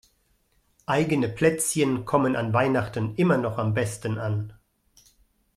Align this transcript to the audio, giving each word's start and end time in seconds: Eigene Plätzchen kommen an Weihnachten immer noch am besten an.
Eigene 0.87 1.29
Plätzchen 1.29 2.05
kommen 2.05 2.35
an 2.35 2.53
Weihnachten 2.53 3.13
immer 3.17 3.37
noch 3.37 3.59
am 3.59 3.75
besten 3.75 4.17
an. 4.17 4.51